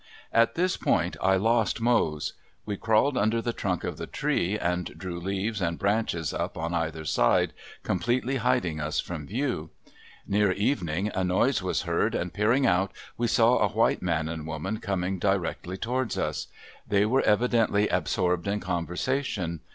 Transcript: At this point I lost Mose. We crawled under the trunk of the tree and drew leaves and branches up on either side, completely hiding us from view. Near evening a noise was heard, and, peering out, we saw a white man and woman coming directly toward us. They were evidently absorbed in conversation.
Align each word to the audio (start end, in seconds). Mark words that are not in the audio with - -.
At 0.33 0.55
this 0.55 0.77
point 0.77 1.15
I 1.21 1.35
lost 1.35 1.79
Mose. 1.79 2.33
We 2.65 2.75
crawled 2.75 3.15
under 3.19 3.39
the 3.39 3.53
trunk 3.53 3.83
of 3.83 3.97
the 3.97 4.07
tree 4.07 4.57
and 4.57 4.97
drew 4.97 5.19
leaves 5.19 5.61
and 5.61 5.77
branches 5.77 6.33
up 6.33 6.57
on 6.57 6.73
either 6.73 7.05
side, 7.05 7.53
completely 7.83 8.37
hiding 8.37 8.79
us 8.79 8.99
from 8.99 9.27
view. 9.27 9.69
Near 10.25 10.53
evening 10.53 11.11
a 11.13 11.23
noise 11.23 11.61
was 11.61 11.83
heard, 11.83 12.15
and, 12.15 12.33
peering 12.33 12.65
out, 12.65 12.91
we 13.15 13.27
saw 13.27 13.59
a 13.59 13.67
white 13.69 14.01
man 14.01 14.27
and 14.27 14.47
woman 14.47 14.79
coming 14.79 15.19
directly 15.19 15.77
toward 15.77 16.17
us. 16.17 16.47
They 16.87 17.05
were 17.05 17.21
evidently 17.21 17.87
absorbed 17.87 18.47
in 18.47 18.59
conversation. 18.59 19.59